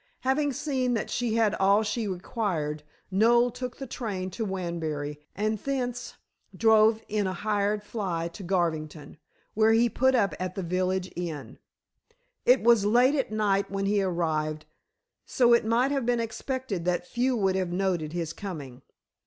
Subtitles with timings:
[0.21, 5.59] Having seen that she had all she required, Noel took the train to Wanbury, and
[5.59, 6.15] thence
[6.57, 9.17] drove in a hired fly to Garvington,
[9.53, 11.59] where he put up at the village inn.
[12.47, 14.65] It was late at night when he arrived,
[15.23, 18.81] so it might have been expected that few would have noted his coming.